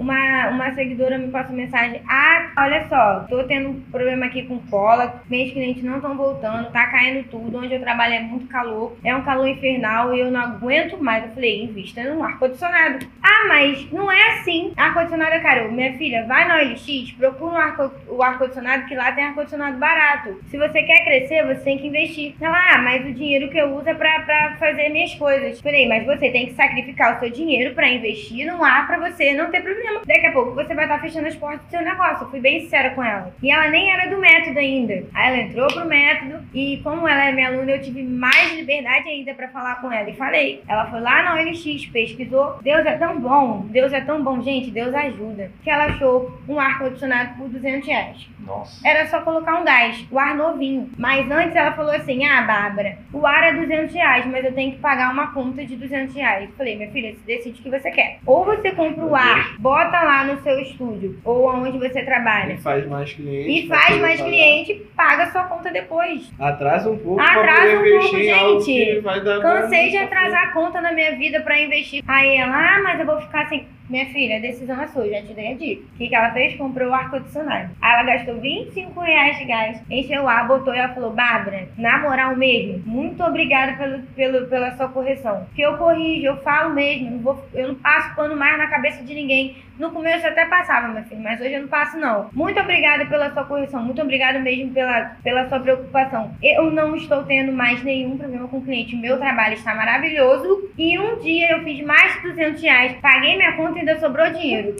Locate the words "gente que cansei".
68.16-69.90